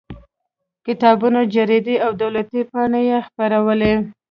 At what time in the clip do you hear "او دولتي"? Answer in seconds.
2.05-2.61